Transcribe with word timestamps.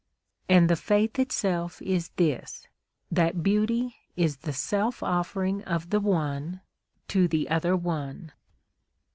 And 0.49 0.67
the 0.67 0.75
faith 0.75 1.19
itself 1.19 1.79
is 1.79 2.09
this, 2.15 2.65
that 3.11 3.43
beauty 3.43 3.97
is 4.15 4.37
the 4.37 4.51
self 4.51 5.03
offering 5.03 5.63
of 5.65 5.91
the 5.91 5.99
One 5.99 6.61
to 7.09 7.27
the 7.27 7.47
other 7.51 7.75
One. 7.77 8.31